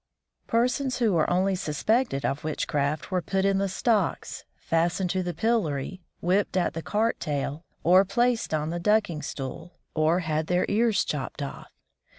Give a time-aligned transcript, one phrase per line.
[0.47, 5.31] Persons who were only suspected of witchcraft were put in the stocks, fastened to the
[5.35, 10.65] pillory, whipped at the cart tail, or placed on the ducking stool, or had their
[10.67, 11.69] ears chopped off.